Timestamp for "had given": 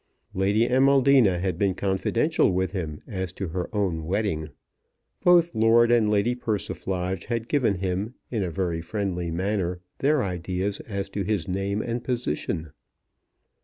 7.25-7.75